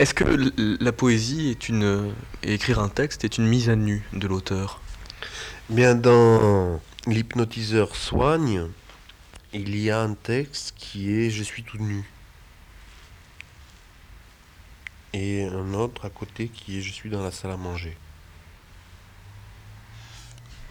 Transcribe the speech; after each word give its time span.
Est-ce 0.00 0.14
que 0.14 0.24
la 0.82 0.92
poésie 0.92 1.50
est 1.50 1.68
une 1.68 2.14
et 2.42 2.54
écrire 2.54 2.78
un 2.78 2.88
texte 2.88 3.22
est 3.22 3.36
une 3.36 3.46
mise 3.46 3.68
à 3.68 3.76
nu 3.76 4.02
de 4.14 4.26
l'auteur? 4.26 4.80
Bien, 5.68 5.94
dans 5.94 6.80
L'hypnotiseur 7.06 7.94
soigne, 7.94 8.68
il 9.52 9.76
y 9.76 9.90
a 9.90 10.00
un 10.00 10.14
texte 10.14 10.72
qui 10.78 11.12
est 11.12 11.28
Je 11.28 11.42
suis 11.42 11.64
tout 11.64 11.76
nu. 11.76 12.02
Et 15.12 15.44
un 15.44 15.74
autre 15.74 16.06
à 16.06 16.08
côté 16.08 16.48
qui 16.48 16.78
est 16.78 16.80
Je 16.80 16.92
suis 16.94 17.10
dans 17.10 17.22
la 17.22 17.30
salle 17.30 17.50
à 17.50 17.58
manger. 17.58 17.94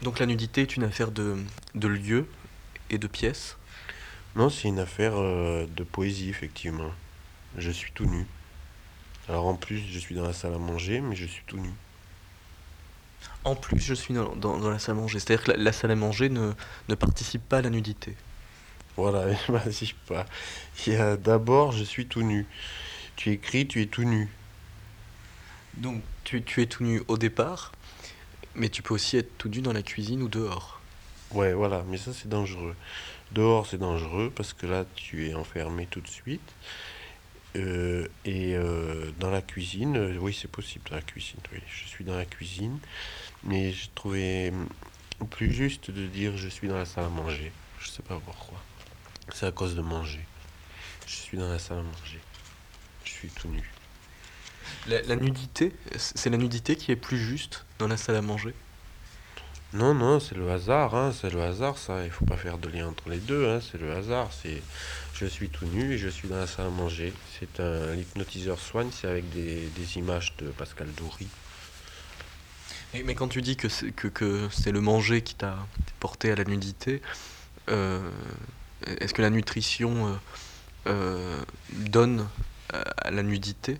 Donc 0.01 0.17
la 0.17 0.25
nudité 0.25 0.61
est 0.61 0.75
une 0.75 0.85
affaire 0.85 1.11
de, 1.11 1.37
de 1.75 1.87
lieu 1.87 2.27
et 2.89 2.97
de 2.97 3.05
pièce? 3.05 3.57
Non, 4.35 4.49
c'est 4.49 4.69
une 4.69 4.79
affaire 4.79 5.13
euh, 5.17 5.67
de 5.67 5.83
poésie, 5.83 6.29
effectivement. 6.29 6.89
Je 7.59 7.69
suis 7.69 7.91
tout 7.91 8.07
nu. 8.07 8.25
Alors 9.29 9.45
en 9.45 9.55
plus, 9.55 9.77
je 9.79 9.97
suis 9.97 10.13
dans 10.13 10.25
la 10.25 10.33
salle 10.33 10.53
à 10.55 10.57
manger, 10.57 10.99
mais 10.99 11.15
je 11.15 11.25
suis 11.25 11.45
tout 11.45 11.57
nu. 11.57 11.71
En 13.43 13.55
plus, 13.55 13.81
je 13.81 13.93
suis 13.93 14.13
dans, 14.13 14.33
dans- 14.35 14.57
dans 14.59 14.69
la 14.69 14.79
salle 14.79 14.95
à 14.97 15.01
manger. 15.01 15.19
C'est-à-dire 15.19 15.43
que 15.43 15.51
la, 15.51 15.57
la 15.57 15.71
salle 15.73 15.91
à 15.91 15.95
manger 15.95 16.29
ne, 16.29 16.53
ne 16.87 16.95
participe 16.95 17.47
pas 17.49 17.57
à 17.57 17.61
la 17.61 17.69
nudité. 17.69 18.15
Voilà, 18.97 19.25
vas-y 19.49 19.93
pas. 20.07 20.25
Il 20.85 20.93
y 20.93 20.95
a 20.95 21.17
d'abord, 21.17 21.71
je 21.71 21.83
suis 21.83 22.07
tout 22.07 22.21
nu. 22.23 22.47
Tu 23.15 23.31
écris, 23.31 23.67
tu 23.67 23.81
es 23.81 23.87
tout 23.87 24.03
nu. 24.05 24.29
Donc 25.73 26.03
tu, 26.23 26.43
tu 26.43 26.61
es 26.61 26.67
tout 26.67 26.83
nu 26.83 27.01
au 27.07 27.17
départ, 27.17 27.71
mais 28.55 28.69
tu 28.69 28.83
peux 28.83 28.93
aussi 28.93 29.17
être 29.17 29.37
tout 29.37 29.49
nu 29.49 29.61
dans 29.61 29.73
la 29.73 29.83
cuisine 29.83 30.21
ou 30.23 30.29
dehors. 30.29 30.81
Ouais, 31.31 31.53
voilà, 31.53 31.83
mais 31.87 31.97
ça 31.97 32.13
c'est 32.13 32.27
dangereux. 32.29 32.75
Dehors 33.31 33.67
c'est 33.67 33.77
dangereux 33.77 34.31
parce 34.35 34.53
que 34.53 34.65
là 34.67 34.85
tu 34.95 35.27
es 35.29 35.33
enfermé 35.35 35.87
tout 35.87 36.01
de 36.01 36.07
suite. 36.07 36.55
Euh, 37.55 38.07
et 38.25 38.55
euh, 38.55 39.11
dans 39.19 39.31
la 39.31 39.41
cuisine, 39.41 39.97
euh, 39.97 40.17
oui 40.19 40.37
c'est 40.39 40.49
possible 40.49 40.87
dans 40.89 40.95
la 40.95 41.01
cuisine, 41.01 41.39
oui. 41.51 41.59
Je 41.67 41.87
suis 41.87 42.05
dans 42.05 42.15
la 42.15 42.25
cuisine, 42.25 42.77
mais 43.43 43.71
j'ai 43.71 43.89
trouvé 43.95 44.51
hum, 44.51 44.67
plus 45.29 45.51
juste 45.51 45.89
de 45.89 46.05
dire 46.05 46.37
je 46.37 46.47
suis 46.47 46.67
dans 46.67 46.77
la 46.77 46.85
salle 46.85 47.05
à 47.05 47.09
manger. 47.09 47.51
Je 47.79 47.89
sais 47.89 48.03
pas 48.03 48.19
pourquoi. 48.23 48.61
C'est 49.33 49.47
à 49.47 49.51
cause 49.51 49.75
de 49.75 49.81
manger. 49.81 50.25
Je 51.07 51.15
suis 51.15 51.37
dans 51.37 51.49
la 51.49 51.59
salle 51.59 51.79
à 51.79 51.83
manger. 51.83 52.19
Je 53.03 53.11
suis 53.11 53.29
tout 53.29 53.47
nu. 53.47 53.71
La 54.87 55.15
nudité, 55.15 55.73
c'est 55.97 56.29
la 56.29 56.37
nudité 56.37 56.75
qui 56.75 56.91
est 56.91 56.95
plus 56.95 57.17
juste 57.17 57.65
dans 57.79 57.87
la 57.87 57.97
salle 57.97 58.15
à 58.15 58.21
manger? 58.21 58.53
Non, 59.71 59.93
non, 59.93 60.19
c'est 60.19 60.35
le 60.35 60.49
hasard, 60.49 60.95
hein, 60.95 61.11
c'est 61.11 61.31
le 61.31 61.41
hasard, 61.43 61.77
ça. 61.77 62.03
Il 62.03 62.09
faut 62.09 62.25
pas 62.25 62.37
faire 62.37 62.57
de 62.57 62.69
lien 62.69 62.87
entre 62.87 63.07
les 63.09 63.19
deux, 63.19 63.47
hein, 63.47 63.59
c'est 63.61 63.79
le 63.79 63.91
hasard. 63.91 64.29
C'est, 64.31 64.63
je 65.13 65.27
suis 65.27 65.49
tout 65.49 65.65
nu 65.65 65.93
et 65.93 65.97
je 65.99 66.09
suis 66.09 66.27
dans 66.27 66.37
la 66.37 66.47
salle 66.47 66.65
à 66.67 66.69
manger. 66.69 67.13
C'est 67.37 67.59
un 67.59 67.93
l'hypnotiseur 67.93 68.57
soigne, 68.59 68.89
c'est 68.91 69.07
avec 69.07 69.29
des, 69.29 69.69
images 69.95 70.35
de 70.37 70.47
Pascal 70.47 70.87
Doury. 70.93 71.27
Mais, 73.05 73.13
quand 73.13 73.27
tu 73.27 73.43
dis 73.43 73.55
que 73.57 73.69
c'est, 73.69 74.71
le 74.71 74.81
manger 74.81 75.21
qui 75.21 75.35
t'a 75.35 75.55
porté 75.99 76.31
à 76.31 76.35
la 76.35 76.45
nudité, 76.45 77.03
euh, 77.69 78.09
est-ce 78.87 79.13
que 79.13 79.21
la 79.21 79.29
nutrition 79.29 80.07
euh, 80.07 80.15
euh, 80.87 81.41
donne 81.73 82.27
à, 82.73 83.11
la 83.11 83.21
nudité, 83.21 83.77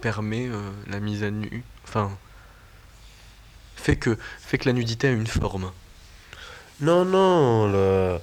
permet 0.00 0.48
la 0.86 1.00
mise 1.00 1.22
à 1.22 1.30
nu, 1.30 1.62
enfin, 1.84 2.16
fait 3.78 3.96
que, 3.96 4.18
fait 4.40 4.58
que 4.58 4.66
la 4.66 4.72
nudité 4.72 5.08
a 5.08 5.12
une 5.12 5.26
forme 5.26 5.70
Non, 6.80 7.04
non, 7.04 7.70
le, 7.70 8.18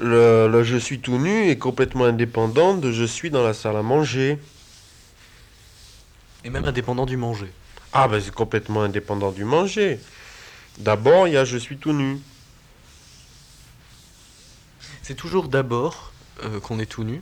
le, 0.00 0.48
le 0.48 0.64
je 0.64 0.76
suis 0.76 0.98
tout 0.98 1.18
nu 1.18 1.48
est 1.48 1.58
complètement 1.58 2.06
indépendant 2.06 2.74
de 2.74 2.90
je 2.90 3.04
suis 3.04 3.30
dans 3.30 3.44
la 3.44 3.54
salle 3.54 3.76
à 3.76 3.82
manger. 3.82 4.38
Et 6.44 6.50
même 6.50 6.64
indépendant 6.64 7.06
du 7.06 7.16
manger. 7.16 7.52
Ah, 7.92 8.08
ben 8.08 8.20
c'est 8.20 8.34
complètement 8.34 8.82
indépendant 8.82 9.30
du 9.30 9.44
manger. 9.44 10.00
D'abord, 10.78 11.28
il 11.28 11.34
y 11.34 11.36
a 11.36 11.44
je 11.44 11.58
suis 11.58 11.76
tout 11.76 11.92
nu. 11.92 12.18
C'est 15.02 15.14
toujours 15.14 15.48
d'abord 15.48 16.12
euh, 16.42 16.60
qu'on 16.60 16.78
est 16.78 16.86
tout 16.86 17.04
nu. 17.04 17.20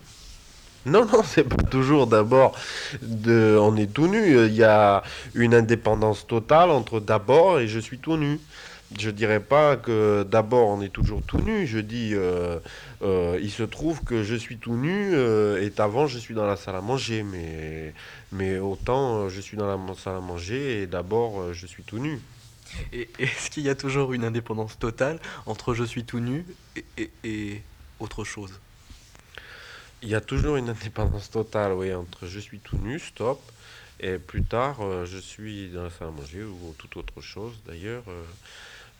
Non, 0.87 1.05
non, 1.05 1.23
c'est 1.23 1.45
pas 1.45 1.63
toujours 1.63 2.07
d'abord 2.07 2.57
de 3.03 3.57
on 3.61 3.77
est 3.77 3.93
tout 3.93 4.07
nu. 4.07 4.47
Il 4.47 4.55
y 4.55 4.65
a 4.65 5.03
une 5.35 5.55
indépendance 5.55 6.27
totale 6.27 6.71
entre 6.71 7.01
d'abord 7.01 7.61
et 7.61 7.69
je 7.69 7.79
suis 7.79 7.99
tout 7.99 8.17
nu. 8.17 8.41
Je 8.99 9.11
dirais 9.11 9.41
pas 9.41 9.77
que 9.77 10.27
d'abord 10.29 10.69
on 10.69 10.81
est 10.81 10.89
toujours 10.89 11.23
tout 11.23 11.41
nu. 11.43 11.67
Je 11.67 11.79
dis 11.81 12.13
euh, 12.15 12.59
euh, 13.03 13.39
il 13.43 13.51
se 13.51 13.63
trouve 13.63 14.03
que 14.05 14.23
je 14.23 14.35
suis 14.35 14.57
tout 14.57 14.75
nu 14.75 15.11
euh, 15.13 15.61
et 15.61 15.71
avant 15.79 16.07
je 16.07 16.19
suis 16.19 16.35
dans 16.35 16.47
la 16.47 16.57
salle 16.57 16.77
à 16.77 16.81
manger. 16.81 17.25
Mais, 18.33 18.59
autant 18.59 19.29
je 19.29 19.41
suis 19.41 19.59
dans 19.59 19.67
la 19.67 19.95
salle 19.97 20.17
à 20.17 20.21
manger 20.21 20.83
et 20.83 20.87
d'abord 20.87 21.53
je 21.53 21.67
suis 21.67 21.83
tout 21.83 21.99
nu. 21.99 22.19
Et 22.95 23.11
est-ce 23.19 23.51
qu'il 23.51 23.65
y 23.65 23.69
a 23.69 23.75
toujours 23.75 24.15
une 24.15 24.25
indépendance 24.25 24.79
totale 24.79 25.19
entre 25.45 25.75
je 25.75 25.85
suis 25.85 26.05
tout 26.05 26.21
nu 26.21 26.47
et 27.23 27.63
autre 27.99 28.25
chose? 28.25 28.53
Il 30.03 30.09
y 30.09 30.15
a 30.15 30.21
toujours 30.21 30.57
une 30.57 30.69
indépendance 30.71 31.31
totale, 31.31 31.73
oui, 31.73 31.93
entre 31.95 32.27
je 32.27 32.39
suis 32.41 32.59
tout 32.59 32.77
nu, 32.79 32.99
stop, 32.99 33.41
et 33.99 34.19
plus 34.19 34.43
tard, 34.43 34.81
euh, 34.81 35.05
je 35.07 35.19
suis 35.19 35.69
dans 35.71 35.85
la 35.85 35.91
salle 35.91 36.09
à 36.09 36.11
manger 36.11 36.43
ou 36.43 36.75
toute 36.79 36.97
autre 36.97 37.21
chose 37.21 37.55
d'ailleurs. 37.67 38.03
euh, 38.09 38.25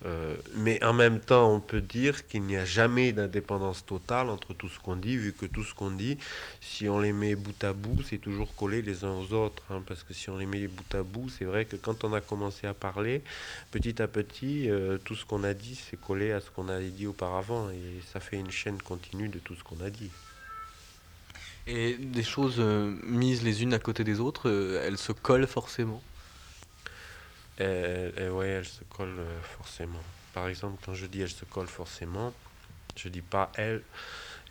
euh, 0.07 0.35
mais 0.57 0.83
en 0.83 0.95
même 0.95 1.21
temps, 1.21 1.55
on 1.55 1.61
peut 1.61 1.81
dire 1.83 2.27
qu'il 2.27 2.43
n'y 2.45 2.57
a 2.57 2.65
jamais 2.65 3.13
d'indépendance 3.13 3.85
totale 3.85 4.31
entre 4.31 4.55
tout 4.55 4.69
ce 4.71 4.79
qu'on 4.79 4.97
dit, 4.97 5.17
vu 5.19 5.33
que 5.35 5.45
tout 5.47 5.63
ce 5.65 5.75
qu'on 5.75 5.91
dit, 5.91 6.17
si 6.63 6.89
on 6.89 6.99
les 6.99 7.13
met 7.13 7.35
bout 7.35 7.63
à 7.65 7.73
bout, 7.75 8.03
c'est 8.03 8.19
toujours 8.19 8.55
collé 8.55 8.81
les 8.83 9.05
uns 9.05 9.13
aux 9.13 9.33
autres. 9.35 9.63
hein, 9.71 9.83
parce 9.87 10.03
que 10.03 10.15
si 10.15 10.31
on 10.31 10.39
les 10.39 10.47
met 10.47 10.67
bout 10.69 10.95
à 10.95 11.03
bout, 11.03 11.29
c'est 11.29 11.45
vrai 11.45 11.67
que 11.67 11.77
quand 11.77 12.05
on 12.05 12.13
a 12.15 12.21
commencé 12.23 12.67
à 12.67 12.73
parler, 12.75 13.23
petit 13.71 14.01
à 14.03 14.09
petit, 14.09 14.69
tout 15.05 15.15
ce 15.17 15.25
qu'on 15.27 15.45
a 15.45 15.53
dit, 15.55 15.75
c'est 15.77 16.01
collé 16.01 16.33
à 16.33 16.41
ce 16.41 16.51
qu'on 16.51 16.69
avait 16.69 16.91
dit 16.91 17.07
auparavant. 17.07 17.71
Et 17.71 18.01
ça 18.13 18.21
fait 18.21 18.39
une 18.39 18.51
chaîne 18.51 18.81
continue 18.83 19.29
de 19.29 19.39
tout 19.39 19.55
ce 19.55 19.63
qu'on 19.65 19.81
a 19.85 19.91
dit. 19.91 20.11
Et 21.67 21.95
des 21.95 22.23
choses 22.25 22.57
euh, 22.59 22.97
mises 23.05 23.43
les 23.43 23.63
unes 23.63 23.75
à 23.75 23.79
côté 23.79 24.03
des 24.03 24.19
autres, 24.21 24.49
euh, 24.49 24.83
elles 24.85 24.99
se 24.99 25.13
collent 25.13 25.47
forcément. 25.47 26.03
Elle, 27.59 28.13
elle- 28.17 28.31
ouais, 28.31 28.49
elle 28.49 28.65
se 28.65 28.83
colle 28.97 29.17
euh, 29.19 29.41
forcément. 29.57 30.03
Par 30.33 30.49
exemple, 30.49 30.83
quand 30.85 30.95
je 30.95 31.07
dis 31.07 31.21
elle 31.21 31.29
se 31.31 31.45
colle 31.45 31.67
forcément, 31.69 32.33
je 32.97 33.09
dis 33.09 33.21
pas 33.23 33.51
elle 33.57 33.83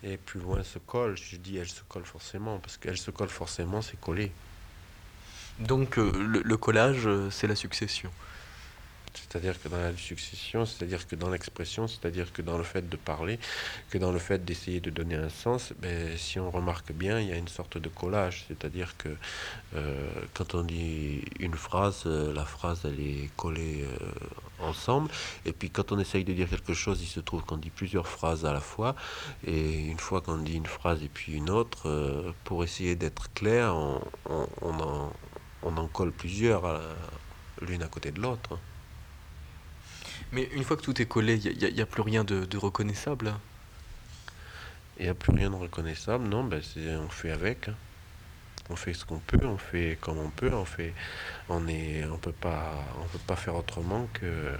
et 0.02 0.16
plus 0.16 0.40
loin 0.40 0.62
se 0.62 0.78
colle, 0.78 1.16
je 1.16 1.36
dis 1.36 1.56
elle 1.58 1.68
se 1.68 1.82
colle 1.88 2.04
forcément, 2.04 2.58
parce 2.58 2.76
qu'elle 2.76 2.96
se 2.98 3.10
colle 3.10 3.28
forcément, 3.28 3.82
c'est 3.82 4.00
collé. 4.00 4.32
Donc 5.58 5.96
le, 5.96 6.42
le 6.42 6.56
collage, 6.56 7.08
c'est 7.30 7.46
la 7.46 7.56
succession. 7.56 8.10
C'est-à-dire 9.14 9.60
que 9.60 9.68
dans 9.68 9.76
la 9.78 9.96
succession, 9.96 10.64
c'est-à-dire 10.66 11.06
que 11.06 11.16
dans 11.16 11.30
l'expression, 11.30 11.88
c'est-à-dire 11.88 12.32
que 12.32 12.42
dans 12.42 12.56
le 12.58 12.64
fait 12.64 12.88
de 12.88 12.96
parler, 12.96 13.38
que 13.90 13.98
dans 13.98 14.12
le 14.12 14.18
fait 14.18 14.44
d'essayer 14.44 14.80
de 14.80 14.90
donner 14.90 15.16
un 15.16 15.28
sens, 15.28 15.72
ben, 15.80 16.16
si 16.16 16.38
on 16.38 16.50
remarque 16.50 16.92
bien, 16.92 17.20
il 17.20 17.28
y 17.28 17.32
a 17.32 17.36
une 17.36 17.48
sorte 17.48 17.78
de 17.78 17.88
collage. 17.88 18.44
C'est-à-dire 18.48 18.96
que 18.96 19.08
euh, 19.74 20.10
quand 20.34 20.54
on 20.54 20.62
dit 20.62 21.22
une 21.40 21.54
phrase, 21.54 22.04
euh, 22.06 22.32
la 22.32 22.44
phrase 22.44 22.82
elle 22.84 23.00
est 23.00 23.30
collée 23.36 23.84
euh, 23.84 24.08
ensemble. 24.60 25.10
Et 25.44 25.52
puis 25.52 25.70
quand 25.70 25.92
on 25.92 25.98
essaye 25.98 26.24
de 26.24 26.32
dire 26.32 26.48
quelque 26.48 26.74
chose, 26.74 27.02
il 27.02 27.06
se 27.08 27.20
trouve 27.20 27.42
qu'on 27.44 27.56
dit 27.56 27.70
plusieurs 27.70 28.08
phrases 28.08 28.44
à 28.44 28.52
la 28.52 28.60
fois. 28.60 28.94
Et 29.46 29.74
une 29.86 29.98
fois 29.98 30.20
qu'on 30.20 30.38
dit 30.38 30.54
une 30.54 30.66
phrase 30.66 31.02
et 31.02 31.08
puis 31.08 31.32
une 31.34 31.50
autre, 31.50 32.32
pour 32.44 32.64
essayer 32.64 32.94
d'être 32.96 33.32
clair, 33.32 33.74
on, 33.74 34.00
on- 34.28 34.46
en, 34.80 35.12
on 35.62 35.76
en 35.76 35.88
colle 35.88 36.12
plusieurs 36.12 36.62
l'une 37.62 37.82
à 37.82 37.88
côté 37.88 38.10
de 38.12 38.20
l'autre. 38.20 38.58
Mais 40.32 40.48
une 40.54 40.62
fois 40.64 40.76
que 40.76 40.82
tout 40.82 41.00
est 41.02 41.06
collé, 41.06 41.36
il 41.36 41.74
n'y 41.74 41.80
a, 41.80 41.86
plus 41.86 42.02
rien 42.02 42.24
de, 42.24 42.44
de 42.44 42.56
reconnaissable. 42.56 43.34
Il 44.98 45.04
n'y 45.04 45.08
a 45.08 45.14
plus 45.14 45.32
rien 45.32 45.50
de 45.50 45.56
reconnaissable, 45.56 46.28
non, 46.28 46.44
ben 46.44 46.60
on 47.04 47.08
fait 47.08 47.30
avec. 47.30 47.68
hein. 47.68 47.74
On 48.72 48.76
fait 48.76 48.94
ce 48.94 49.04
qu'on 49.04 49.18
peut, 49.18 49.44
on 49.44 49.58
fait 49.58 49.98
comme 50.00 50.18
on 50.18 50.30
peut, 50.30 50.52
on 50.54 50.64
fait, 50.64 50.94
on 51.48 51.66
est, 51.66 52.04
on 52.04 52.18
peut 52.18 52.30
pas, 52.32 52.72
on 53.00 53.04
peut 53.06 53.18
pas 53.26 53.34
faire 53.34 53.56
autrement 53.56 54.08
que, 54.12 54.52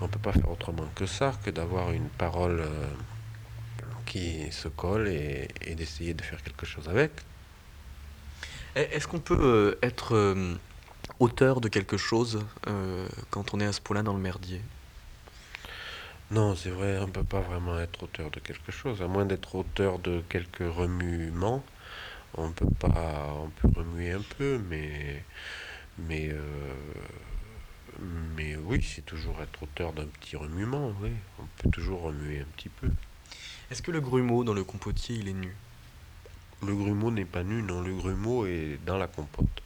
on 0.00 0.06
peut 0.06 0.20
pas 0.20 0.32
faire 0.32 0.48
autrement 0.48 0.86
que 0.94 1.06
ça, 1.06 1.32
que 1.44 1.50
d'avoir 1.50 1.90
une 1.90 2.08
parole 2.08 2.60
euh, 2.60 2.86
qui 4.06 4.52
se 4.52 4.68
colle 4.68 5.08
et, 5.08 5.48
et 5.62 5.74
d'essayer 5.74 6.14
de 6.14 6.22
faire 6.22 6.40
quelque 6.42 6.66
chose 6.66 6.88
avec. 6.88 7.10
Et 8.76 8.80
Est-ce 8.80 9.08
qu'on 9.08 9.20
peut 9.20 9.38
euh, 9.40 9.78
être 9.82 10.14
euh, 10.14 10.54
auteur 11.18 11.60
de 11.60 11.68
quelque 11.68 11.96
chose 11.96 12.44
euh, 12.68 13.08
quand 13.30 13.54
on 13.54 13.60
est 13.60 13.66
à 13.66 13.72
ce 13.72 13.80
point-là 13.80 14.02
dans 14.02 14.14
le 14.14 14.20
merdier? 14.20 14.60
Non, 16.32 16.56
c'est 16.56 16.70
vrai, 16.70 16.98
on 16.98 17.08
peut 17.08 17.24
pas 17.24 17.40
vraiment 17.40 17.78
être 17.78 18.04
auteur 18.04 18.30
de 18.30 18.40
quelque 18.40 18.72
chose, 18.72 19.02
à 19.02 19.06
moins 19.06 19.26
d'être 19.26 19.54
auteur 19.54 19.98
de 19.98 20.22
quelques 20.30 20.60
remuements. 20.60 21.62
On 22.34 22.50
peut 22.52 22.70
pas, 22.80 23.34
on 23.38 23.50
peut 23.50 23.68
remuer 23.76 24.12
un 24.12 24.22
peu, 24.38 24.58
mais, 24.70 25.22
mais, 25.98 26.30
euh, 26.30 26.74
mais 28.36 28.56
oui, 28.56 28.82
c'est 28.82 29.04
toujours 29.04 29.42
être 29.42 29.62
auteur 29.62 29.92
d'un 29.92 30.06
petit 30.06 30.36
remuement, 30.36 30.94
oui. 31.02 31.10
On 31.38 31.44
peut 31.58 31.70
toujours 31.70 32.00
remuer 32.02 32.40
un 32.40 32.50
petit 32.56 32.70
peu. 32.70 32.88
Est-ce 33.70 33.82
que 33.82 33.90
le 33.90 34.00
grumeau 34.00 34.42
dans 34.42 34.54
le 34.54 34.64
compotier, 34.64 35.16
il 35.16 35.28
est 35.28 35.34
nu? 35.34 35.54
Le 36.66 36.74
grumeau 36.74 37.10
n'est 37.10 37.26
pas 37.26 37.42
nu, 37.42 37.62
non, 37.62 37.82
le 37.82 37.94
grumeau 37.94 38.46
est 38.46 38.78
dans 38.86 38.96
la 38.96 39.06
compote. 39.06 39.62